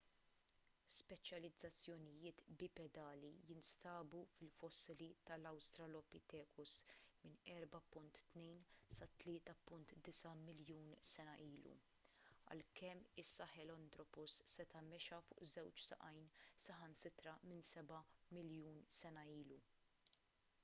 [0.97, 6.73] speċjalizzazzjonijiet bipedali jinstabu fil-fossili tal-australopithecus
[7.27, 8.47] minn 4.2
[9.01, 11.77] sa 3.9 miljun sena ilu
[12.55, 16.25] għalkemm is-sahelanthropus seta' mexa fuq żewġ saqajn
[16.69, 18.03] saħansitra minn seba'
[18.39, 19.65] miljun sena ilu